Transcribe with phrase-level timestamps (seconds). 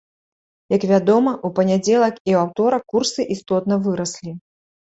[0.75, 4.31] Як вядома, у панядзелак і аўторак курсы істотна выраслі.